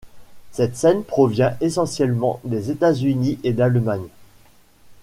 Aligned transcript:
Cette 0.51 0.75
scène 0.77 1.03
provient 1.03 1.55
essentiellement 1.61 2.39
des 2.43 2.71
États-Unis 2.71 3.37
et 3.43 3.53
d'Allemagne. 3.53 4.07